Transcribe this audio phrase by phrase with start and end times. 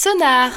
[0.00, 0.52] Sonar.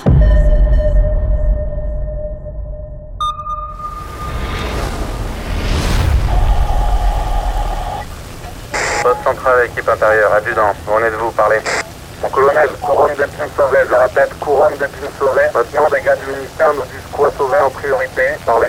[9.01, 11.57] Poste central, équipe intérieure, adjudant, venez de vous parler.
[12.21, 15.41] Mon colonel, couronne d'Epine Sauvé, je répète, couronne d'Epine Sauvé.
[15.55, 18.21] Maintenant, les gars du ministère nous disent quoi sauver en priorité.
[18.45, 18.67] Parlez.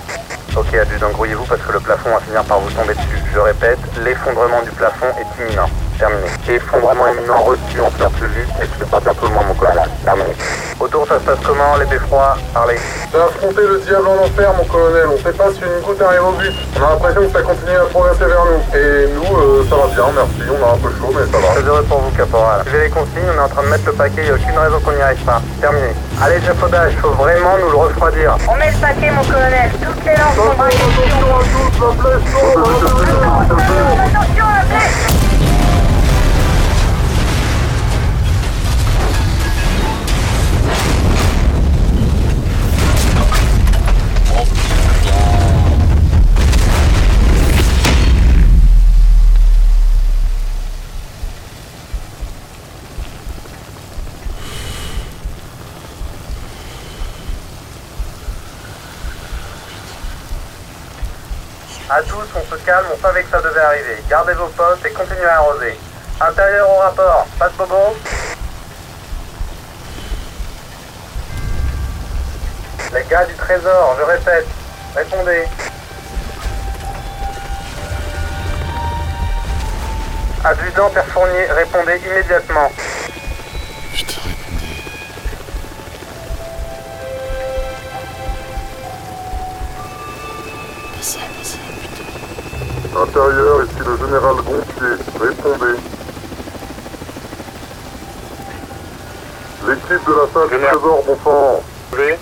[0.56, 3.22] Ok, adjudant, grouillez-vous parce que le plafond va finir par vous tomber dessus.
[3.34, 5.68] Je répète, l'effondrement du plafond est imminent.
[5.98, 6.26] Terminé.
[6.48, 9.54] Effondrement imminent reçu, on fait plus vite et je fais pas tout le monde, mon
[9.54, 9.88] colonel.
[10.04, 10.34] Terminé.
[10.80, 12.78] Autour, ça se passe comment, les beffrois Parlez.
[13.12, 15.06] J'ai affronté le diable en enfer, mon colonel.
[15.14, 16.52] On sait pas si une goutte arrive au but.
[16.76, 18.78] On a l'impression que ça continue à progresser vers nous.
[18.78, 20.42] Et nous, euh, ça va bien, merci.
[20.50, 21.54] On a un peu chaud, mais ça va.
[21.54, 22.62] Très heureux pour vous, caporal.
[22.62, 24.58] Suivez les consignes, on est en train de mettre le paquet, il n'y a aucune
[24.58, 25.40] raison qu'on n'y arrive pas.
[25.60, 25.94] Terminé.
[26.20, 28.36] Allez, j'affaudage, faut vraiment nous le refroidir.
[28.48, 29.70] On met le paquet, mon colonel.
[29.78, 30.56] Toutes les lampes sont
[61.90, 64.02] À tous, on se calme, on savait que ça devait arriver.
[64.08, 65.78] Gardez vos postes et continuez à arroser.
[66.20, 67.96] Intérieur au rapport, pas de bobo
[72.94, 74.46] Les gars du trésor, je répète,
[74.94, 75.44] répondez.
[80.44, 82.70] Adjudant Père Fournier, répondez immédiatement.
[83.94, 84.82] Putain, répondez.
[90.92, 91.71] Pas ça, pas ça, putain.
[92.94, 95.04] Intérieur, ici le général Gontier.
[95.20, 95.80] Répondez.
[99.66, 101.62] L'équipe de la salle du trésor, bon sang.
[101.96, 102.18] V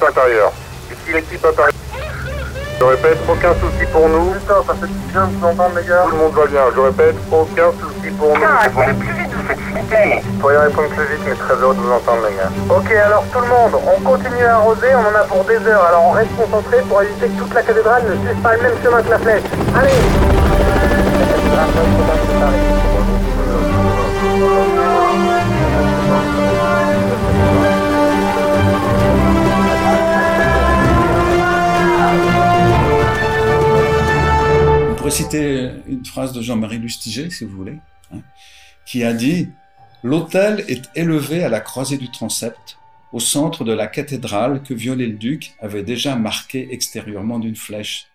[0.00, 0.52] intérieur.
[0.90, 1.72] Ici l'équipe intérieure.
[2.78, 4.30] Je répète, aucun souci pour nous.
[4.30, 6.04] Putain, ça fait du bien de vous entendre, les gars.
[6.04, 6.60] Tout le monde va bien.
[6.74, 9.27] Je répète, aucun souci pour nous.
[9.48, 12.50] Vous pourriez répondre plus vite, mais très heureux de vous entendre, les gars.
[12.68, 15.84] Ok, alors tout le monde, on continue à arroser, on en a pour des heures.
[15.84, 18.74] Alors on reste concentré pour éviter que toute la cathédrale ne suive pas le même
[18.82, 19.42] chemin que la flèche.
[19.74, 19.90] Allez
[35.10, 37.78] citer une phrase de Jean-Marie Lustiger, si vous voulez,
[38.12, 38.18] hein,
[38.88, 39.50] qui a dit
[40.02, 42.78] L'autel est élevé à la croisée du transept,
[43.12, 48.06] au centre de la cathédrale que Viollet-le-Duc avait déjà marquée extérieurement d'une flèche.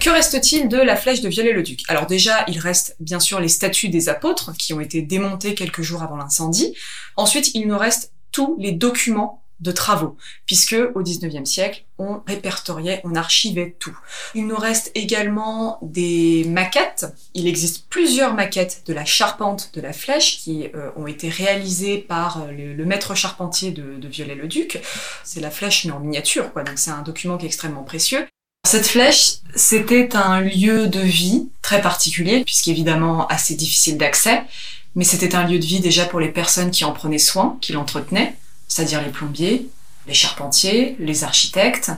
[0.00, 3.88] Que reste-t-il de la flèche de Viollet-le-Duc Alors déjà, il reste bien sûr les statues
[3.88, 6.76] des apôtres qui ont été démontées quelques jours avant l'incendie.
[7.16, 13.00] Ensuite, il nous reste tous les documents de travaux, puisque au 19e siècle, on répertoriait,
[13.04, 13.96] on archivait tout.
[14.34, 17.06] Il nous reste également des maquettes.
[17.34, 21.98] Il existe plusieurs maquettes de la charpente de la flèche qui euh, ont été réalisées
[21.98, 24.80] par euh, le, maître charpentier de, de Viollet-le-Duc.
[25.22, 26.64] C'est la flèche mais en miniature, quoi.
[26.64, 28.26] Donc c'est un document qui est extrêmement précieux.
[28.66, 34.42] Cette flèche, c'était un lieu de vie très particulier, puisqu'évidemment assez difficile d'accès,
[34.94, 37.72] mais c'était un lieu de vie déjà pour les personnes qui en prenaient soin, qui
[37.72, 38.36] l'entretenaient,
[38.72, 39.68] c'est-à-dire les plombiers,
[40.06, 41.90] les charpentiers, les architectes.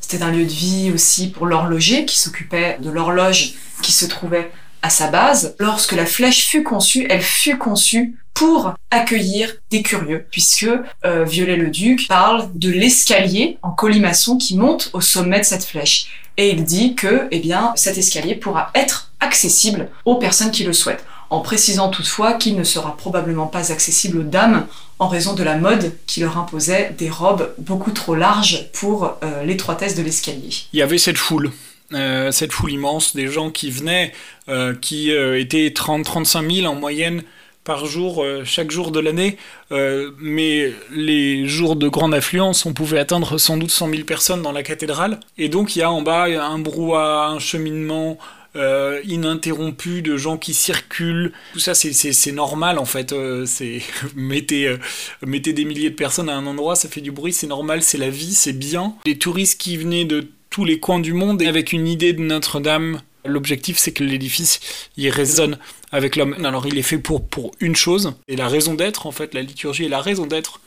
[0.00, 4.50] C'était un lieu de vie aussi pour l'horloger qui s'occupait de l'horloge qui se trouvait
[4.80, 5.54] à sa base.
[5.58, 10.66] Lorsque la flèche fut conçue, elle fut conçue pour accueillir des curieux, puisque
[11.04, 16.06] euh, Viollet-le-Duc parle de l'escalier en colimaçon qui monte au sommet de cette flèche.
[16.38, 20.72] Et il dit que, eh bien, cet escalier pourra être accessible aux personnes qui le
[20.72, 24.66] souhaitent, en précisant toutefois qu'il ne sera probablement pas accessible aux dames
[24.98, 29.42] en raison de la mode qui leur imposait des robes beaucoup trop larges pour euh,
[29.42, 30.50] l'étroitesse de l'escalier.
[30.74, 31.50] il y avait cette foule.
[31.94, 34.12] euh, cette foule immense des gens qui venaient,
[34.50, 37.22] euh, qui étaient 30-35 000 en moyenne
[37.64, 39.38] par jour, chaque jour de l'année.
[39.70, 44.50] Mais les jours de grande affluence, on pouvait atteindre sans doute 100 000 personnes dans
[44.50, 45.20] la cathédrale.
[45.38, 48.18] Et donc il y a en bas un brouhaha, un cheminement
[48.56, 51.32] euh, ininterrompu de gens qui circulent.
[51.52, 53.12] Tout ça, c'est- normal en fait.
[53.12, 53.80] Euh, c'est
[54.16, 54.78] mettez, euh,
[55.26, 57.98] mettez des milliers de personnes à un endroit, ça fait du bruit, c'est normal, c'est
[57.98, 58.94] la vie, c'est bien.
[59.06, 62.20] Les touristes qui venaient de tous les coins du monde et avec une idée de
[62.20, 63.00] Notre-Dame.
[63.24, 64.58] L'objectif, c'est que l'édifice,
[64.96, 65.56] il résonne
[65.92, 66.34] avec l'homme.
[66.44, 69.42] Alors, il est fait pour, pour une chose, et la raison d'être, en fait, la
[69.42, 70.60] liturgie est la raison d'être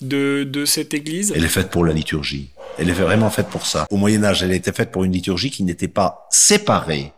[0.00, 1.32] de, de cette église.
[1.34, 2.50] Elle est faite pour la liturgie.
[2.78, 3.86] Elle est vraiment faite pour ça.
[3.90, 7.12] Au Moyen Âge, elle était faite pour une liturgie qui n'était pas séparée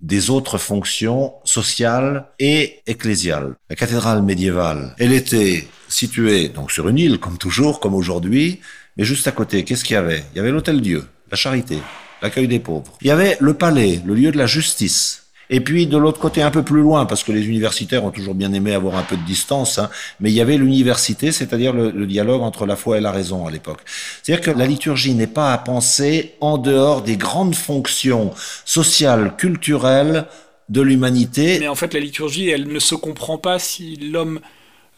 [0.00, 3.54] des autres fonctions sociales et ecclésiales.
[3.68, 8.60] La cathédrale médiévale, elle était située donc sur une île, comme toujours, comme aujourd'hui,
[8.96, 10.24] mais juste à côté, qu'est-ce qu'il y avait?
[10.32, 11.78] Il y avait l'Hôtel Dieu, la charité,
[12.22, 12.96] l'accueil des pauvres.
[13.00, 15.29] Il y avait le palais, le lieu de la justice.
[15.50, 18.34] Et puis de l'autre côté, un peu plus loin, parce que les universitaires ont toujours
[18.34, 22.06] bien aimé avoir un peu de distance, hein, mais il y avait l'université, c'est-à-dire le,
[22.06, 23.80] dialogue entre la foi et la raison à l'époque.
[24.22, 28.32] C'est-à-dire que la liturgie n'est pas à penser en dehors des grandes fonctions
[28.64, 30.26] sociales, culturelles
[30.68, 31.58] de l'humanité.
[31.58, 34.40] Mais en fait, la liturgie, elle ne se comprend pas si l'homme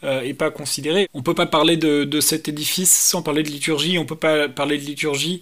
[0.03, 1.07] euh, est pas considéré.
[1.15, 3.97] On peut pas parler de, cet édifice sans parler de liturgie.
[3.97, 5.41] On peut pas parler de liturgie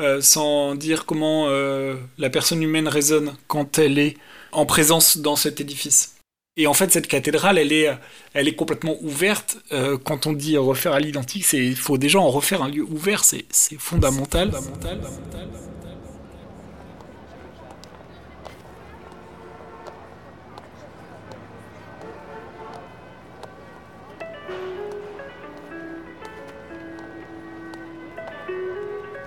[0.00, 4.16] euh, sans dire comment euh, la personne humaine résonne quand elle est
[4.52, 6.14] en présence dans cet édifice.
[6.58, 7.90] Et en fait, cette cathédrale, elle est,
[8.34, 9.56] elle est complètement ouverte.
[9.72, 13.24] Euh, quand on dit refaire à l'identique, il faut déjà en refaire un lieu ouvert,
[13.24, 13.46] c'est
[13.78, 15.00] fondamental, fondamental.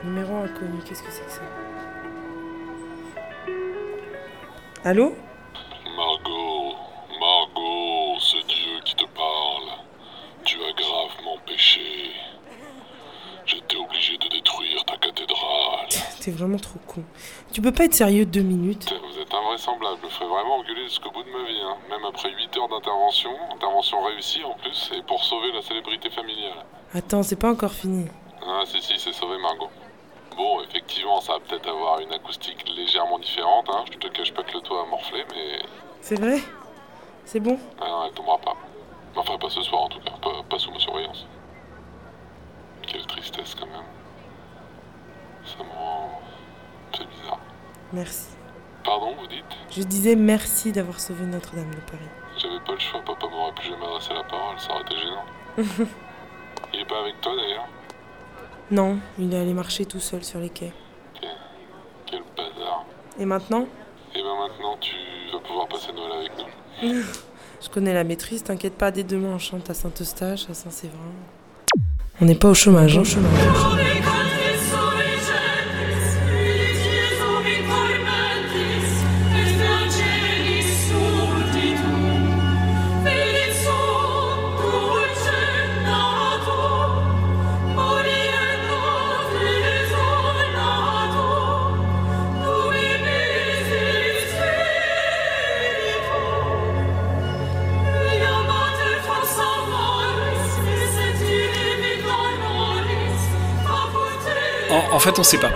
[0.03, 1.74] Numéro inconnu, qu'est-ce que c'est que ça?
[4.87, 5.15] Allô
[5.97, 6.75] Margot,
[7.19, 9.79] Margot, c'est Dieu qui te parle.
[10.43, 12.11] Tu as gravement péché.
[13.47, 15.87] J'étais obligé de détruire ta cathédrale.
[16.21, 17.03] T'es vraiment trop con.
[17.51, 19.97] Tu peux pas être sérieux deux minutes Vous êtes invraisemblable.
[20.01, 21.61] Je me ferais vraiment engueuler jusqu'au bout de ma vie.
[21.63, 21.77] hein.
[21.89, 26.63] Même après 8 heures d'intervention, intervention réussie en plus, et pour sauver la célébrité familiale.
[26.93, 28.05] Attends, c'est pas encore fini.
[28.47, 29.64] Ah si si, c'est sauvé Margot.
[30.85, 33.85] Effectivement, ça va peut-être avoir une acoustique légèrement différente, hein.
[33.91, 35.65] Je te cache pas que le toit a morflé, mais...
[35.99, 36.39] C'est vrai?
[37.25, 37.57] C'est bon?
[37.81, 38.55] Ah non, elle tombera pas.
[39.15, 41.25] Enfin, pas ce soir en tout cas, pas, pas sous ma surveillance.
[42.85, 43.81] Quelle tristesse quand même.
[45.43, 46.21] Ça me rend...
[46.95, 47.39] C'est bizarre.
[47.91, 48.35] Merci.
[48.83, 49.43] Pardon, vous dites?
[49.71, 52.09] Je disais merci d'avoir sauvé Notre-Dame de Paris.
[52.37, 55.25] J'avais pas le choix, papa m'aurait plus jamais adressé la parole, ça aurait été gênant.
[56.73, 57.65] Il est pas avec toi d'ailleurs?
[58.71, 60.73] Non, il est allé marcher tout seul sur les quais.
[62.09, 62.85] Quel bazar.
[63.19, 63.67] Et maintenant
[64.15, 64.95] Et ben maintenant, tu
[65.31, 67.03] vas pouvoir passer Noël avec nous.
[67.61, 70.97] Je connais la maîtrise, t'inquiète pas, dès demain on chante à Saint-Eustache, à Saint-Séverin.
[72.21, 74.04] On n'est pas au chômage, hein, au chômage.
[104.95, 105.51] En, fait, on sait pas.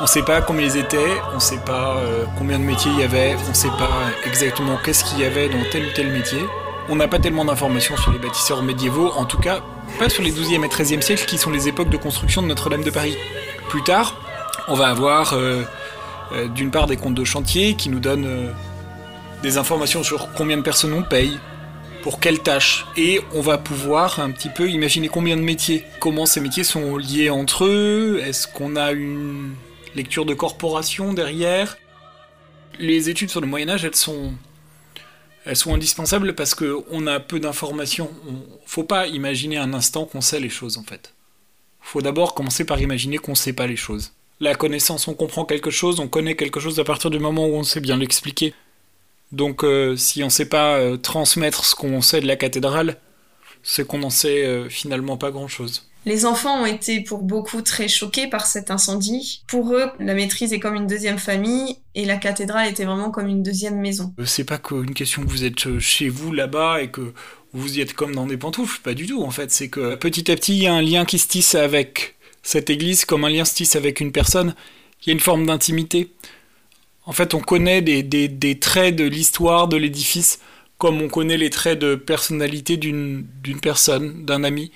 [0.00, 3.04] On sait pas combien ils étaient, on sait pas euh, combien de métiers il y
[3.04, 6.40] avait, on sait pas exactement qu'est-ce qu'il y avait dans tel ou tel métier.
[6.88, 9.60] On n'a pas tellement d'informations sur les bâtisseurs médiévaux, en tout cas
[10.00, 12.82] pas sur les 12e et 13e siècles qui sont les époques de construction de Notre-Dame
[12.82, 13.16] de Paris.
[13.68, 14.16] Plus tard,
[14.66, 15.62] on va avoir euh,
[16.32, 18.52] euh, d'une part des comptes de chantier qui nous donnent
[19.44, 21.38] des informations sur combien de personnes on paye,
[22.06, 22.86] pour quelles tâches.
[22.96, 26.96] Et on va pouvoir un petit peu imaginer combien de métiers, comment ces métiers sont
[26.96, 29.56] liés entre eux, est-ce qu'on a une
[29.96, 31.76] lecture de corporation derrière?
[32.78, 34.34] Les études sur le Moyen Âge, elles sont,
[35.46, 38.08] elles sont indispensables parce qu'on a peu d'informations.
[38.28, 38.34] On,
[38.66, 41.12] faut pas imaginer un instant qu'on sait les choses en fait.
[41.80, 44.12] Faut d'abord commencer par imaginer qu'on sait pas les choses.
[44.38, 47.54] La connaissance, on comprend quelque chose, on connaît quelque chose à partir du moment où
[47.54, 48.54] on sait bien l'expliquer.
[49.32, 52.96] Donc euh, si on sait pas euh, transmettre ce qu'on sait de la cathédrale,
[53.62, 55.88] c'est qu'on n'en sait euh, finalement pas grand-chose.
[56.04, 59.42] Les enfants ont été pour beaucoup très choqués par cet incendie.
[59.48, 63.26] Pour eux, la maîtrise est comme une deuxième famille et la cathédrale était vraiment comme
[63.26, 64.14] une deuxième maison.
[64.24, 67.12] C'est pas qu'une question que vous êtes chez vous là-bas et que
[67.52, 69.50] vous y êtes comme dans des pantoufles, pas du tout en fait.
[69.50, 72.14] C'est que petit à petit, il y a un lien qui se tisse avec
[72.44, 74.54] cette église, comme un lien se tisse avec une personne.
[75.02, 76.12] Il y a une forme d'intimité.
[77.06, 80.40] En fait, on connaît des, des, des traits de l'histoire de l'édifice
[80.78, 83.26] comme on connaît les traits de personnalité d'une
[83.62, 84.72] personne, d'un ami.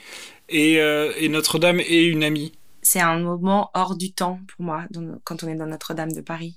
[0.48, 2.52] Et, euh, et Notre-Dame est une amie.
[2.82, 4.86] c'est un moment hors du temps pour moi
[5.24, 6.56] quand on est dans Notre-Dame de Paris.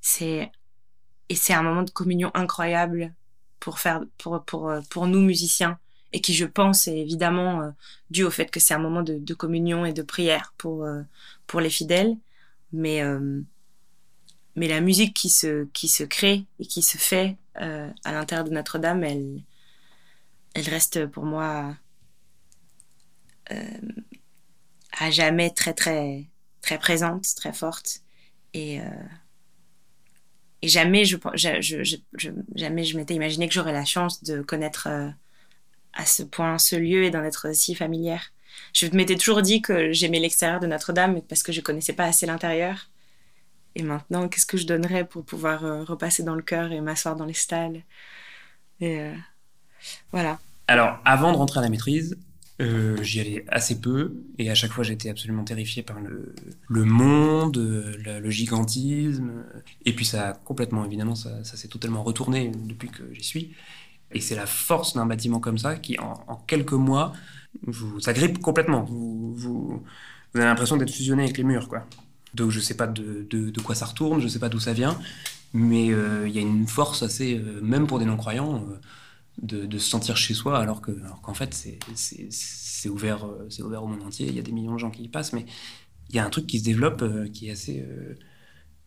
[0.00, 0.50] C'est
[1.28, 3.14] et c'est un moment de communion incroyable
[3.60, 5.78] pour faire pour pour pour nous musiciens
[6.12, 7.70] et qui je pense est évidemment euh,
[8.10, 11.02] dû au fait que c'est un moment de, de communion et de prière pour euh,
[11.46, 12.16] pour les fidèles,
[12.72, 13.40] mais euh,
[14.56, 18.44] mais la musique qui se qui se crée et qui se fait euh, à l'intérieur
[18.44, 19.42] de Notre-Dame, elle
[20.54, 21.76] elle reste pour moi
[23.52, 23.78] euh,
[24.98, 26.26] à jamais très très
[26.62, 28.00] très présente, très forte
[28.54, 28.84] et euh,
[30.62, 31.96] jamais je, je,
[32.54, 34.88] jamais je m'étais imaginé que j'aurais la chance de connaître
[35.92, 38.32] à ce point ce lieu et d'en être si familière.
[38.72, 42.26] Je m'étais toujours dit que j'aimais l'extérieur de Notre-Dame parce que je connaissais pas assez
[42.26, 42.88] l'intérieur.
[43.76, 47.14] Et maintenant, qu'est-ce que je donnerais pour pouvoir euh, repasser dans le cœur et m'asseoir
[47.14, 47.82] dans les stalles?
[48.80, 49.14] Et euh,
[50.12, 50.40] voilà.
[50.66, 52.16] Alors, avant de rentrer à la maîtrise,
[52.62, 56.34] euh, j'y allais assez peu et à chaque fois j'étais absolument terrifié par le,
[56.68, 59.44] le monde, le, gigantisme.
[59.84, 63.54] Et puis ça a complètement, évidemment, ça, ça s'est totalement retourné depuis que j'y suis.
[64.12, 67.12] Et c'est la force d'un bâtiment comme ça qui, en, en quelques mois,
[67.66, 68.84] vous, ça grippe complètement.
[68.84, 69.82] Vous, vous,
[70.32, 71.86] vous avez l'impression d'être fusionné avec les murs, quoi.
[72.36, 74.98] Donc je sais pas de, de, quoi ça retourne, je sais pas d'où ça vient,
[75.54, 78.62] mais il euh, y a une force assez, euh, même pour des non-croyants,
[79.42, 81.54] euh, de, se sentir chez soi, alors qu'en alors fait
[81.94, 83.26] c'est ouvert,
[83.60, 85.46] ouvert au monde entier, il y a des millions de gens qui y passent, mais
[86.10, 87.02] il y a un truc qui se développe
[87.32, 87.84] qui est assez,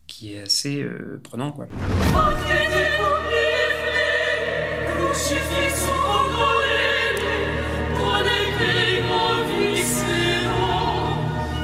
[0.06, 0.86] qui est assez
[1.22, 1.52] prenant.
[1.52, 1.66] Quoi.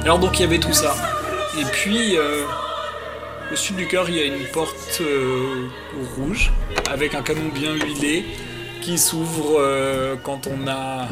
[0.03, 1.16] Alors donc il y avait tout ça.
[1.57, 2.43] Et puis euh,
[3.51, 5.67] au sud du cœur il y a une porte euh,
[6.15, 6.51] rouge
[6.87, 8.25] avec un canon bien huilé
[8.81, 11.07] qui s'ouvre euh, quand on a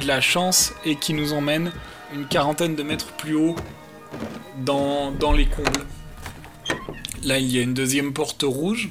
[0.00, 1.72] de la chance et qui nous emmène
[2.14, 3.56] une quarantaine de mètres plus haut
[4.58, 5.86] dans, dans les combles.
[7.22, 8.90] Là il y a une deuxième porte rouge.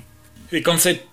[0.51, 1.05] Et quand cette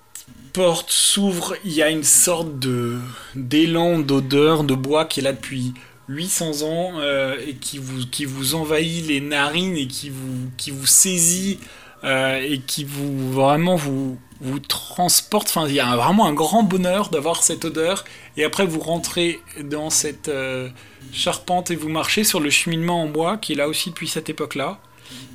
[0.55, 2.99] porte s'ouvre, il y a une sorte de
[3.35, 5.75] d'élan d'odeur de bois qui est là depuis
[6.09, 10.71] 800 ans euh, et qui vous, qui vous envahit les narines et qui vous, qui
[10.71, 11.61] vous saisit
[12.05, 15.49] euh, et qui vous vraiment vous, vous transporte.
[15.49, 18.05] Enfin, il y a vraiment un grand bonheur d'avoir cette odeur.
[18.37, 20.69] Et après, vous rentrez dans cette euh,
[21.13, 24.29] charpente et vous marchez sur le cheminement en bois qui est là aussi depuis cette
[24.29, 24.79] époque-là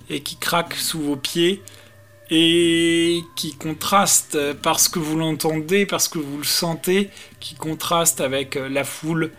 [0.09, 1.62] et qui craque sous vos pieds
[2.29, 7.09] et qui contraste parce que vous l'entendez, parce que vous le sentez,
[7.39, 9.31] qui contraste avec la foule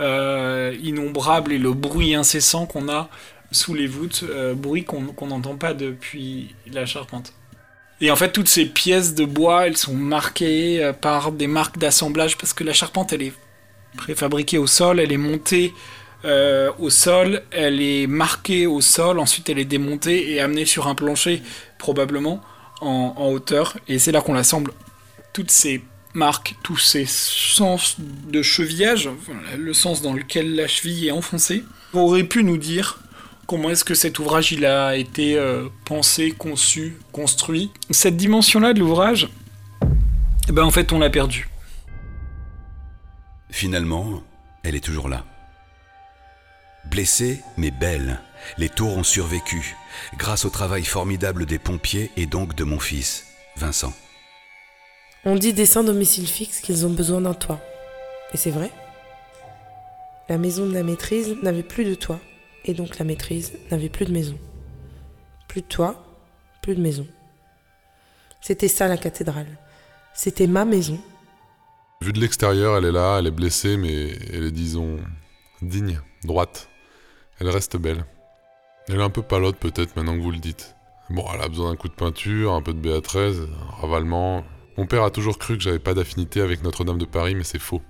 [0.00, 3.08] euh, innombrable et le bruit incessant qu'on a
[3.50, 7.32] sous les voûtes, euh, bruit qu'on n'entend pas depuis la charpente.
[8.00, 11.78] Et en fait, toutes ces pièces de bois, elles sont marquées euh, par des marques
[11.78, 13.32] d'assemblage parce que la charpente, elle est
[13.96, 15.72] préfabriquée au sol, elle est montée
[16.78, 20.96] au sol, elle est marquée au sol, ensuite elle est démontée et amenée sur un
[20.96, 21.40] plancher,
[21.78, 22.42] probablement
[22.80, 24.72] en, en hauteur, et c'est là qu'on l'assemble.
[25.32, 25.84] Toutes ces
[26.16, 29.08] marque tous ces sens de chevillage,
[29.56, 32.98] le sens dans lequel la cheville est enfoncée, aurait pu nous dire
[33.46, 37.70] comment est-ce que cet ouvrage il a été euh, pensé, conçu, construit.
[37.90, 39.28] Cette dimension-là de l'ouvrage,
[40.48, 41.48] eh ben en fait on l'a perdue.
[43.50, 44.22] Finalement,
[44.64, 45.24] elle est toujours là.
[46.90, 48.20] Blessée, mais belle,
[48.58, 49.76] les tours ont survécu,
[50.18, 53.92] grâce au travail formidable des pompiers et donc de mon fils, Vincent.
[55.28, 57.60] On dit des sans domicile fixe qu'ils ont besoin d'un toit.
[58.32, 58.70] Et c'est vrai.
[60.28, 62.20] La maison de la maîtrise n'avait plus de toit,
[62.64, 64.38] et donc la maîtrise n'avait plus de maison.
[65.48, 66.00] Plus de toit,
[66.62, 67.08] plus de maison.
[68.40, 69.48] C'était ça la cathédrale.
[70.14, 71.00] C'était ma maison.
[72.02, 74.98] Vue de l'extérieur, elle est là, elle est blessée, mais elle est, disons,
[75.60, 76.68] digne, droite.
[77.40, 78.04] Elle reste belle.
[78.86, 80.76] Elle est un peu palote peut-être maintenant que vous le dites.
[81.10, 84.44] Bon, elle a besoin d'un coup de peinture, un peu de BA13, un ravalement,
[84.76, 87.58] mon père a toujours cru que j'avais pas d'affinité avec Notre-Dame de Paris, mais c'est
[87.58, 87.80] faux.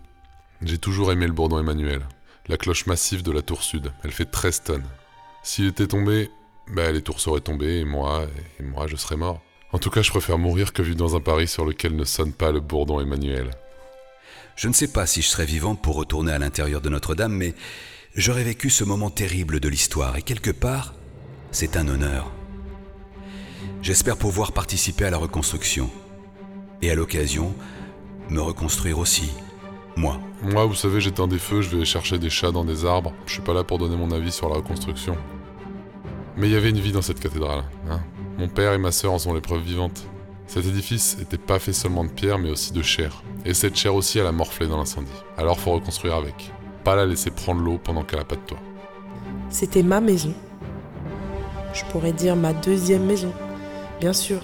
[0.63, 2.03] J'ai toujours aimé le bourdon Emmanuel.
[2.47, 3.93] La cloche massive de la tour sud.
[4.05, 4.87] Elle fait 13 tonnes.
[5.43, 6.31] S'il était tombé,
[6.69, 8.27] bah, les tours seraient tombées et moi,
[8.61, 9.43] et moi, je serais mort.
[9.73, 12.33] En tout cas, je préfère mourir que vivre dans un Paris sur lequel ne sonne
[12.33, 13.51] pas le bourdon Emmanuel.
[14.55, 17.55] Je ne sais pas si je serais vivante pour retourner à l'intérieur de Notre-Dame, mais
[18.15, 20.95] j'aurais vécu ce moment terrible de l'histoire et quelque part,
[21.51, 22.31] c'est un honneur.
[23.83, 25.91] J'espère pouvoir participer à la reconstruction
[26.83, 27.55] et à l'occasion,
[28.31, 29.31] me reconstruire aussi,
[29.97, 30.19] moi.
[30.43, 33.13] Moi, vous savez, j'éteins des feux, je vais chercher des chats dans des arbres.
[33.27, 35.17] Je suis pas là pour donner mon avis sur la reconstruction.
[36.37, 37.65] Mais il y avait une vie dans cette cathédrale.
[37.89, 38.01] Hein.
[38.39, 40.07] Mon père et ma sœur en sont les preuves vivantes.
[40.47, 43.23] Cet édifice n'était pas fait seulement de pierre, mais aussi de chair.
[43.45, 45.09] Et cette chair aussi, elle a morflé dans l'incendie.
[45.39, 46.53] Alors faut reconstruire avec.
[46.85, 48.61] Pas la laisser prendre l'eau pendant qu'elle a pas de toit.
[49.49, 50.35] C'était ma maison.
[51.73, 53.33] Je pourrais dire ma deuxième maison,
[54.01, 54.41] bien sûr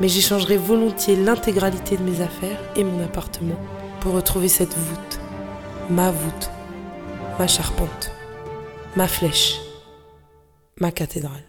[0.00, 3.58] mais j'échangerai volontiers l'intégralité de mes affaires et mon appartement
[4.00, 5.20] pour retrouver cette voûte,
[5.90, 6.50] ma voûte,
[7.38, 8.12] ma charpente,
[8.96, 9.60] ma flèche,
[10.80, 11.44] ma cathédrale.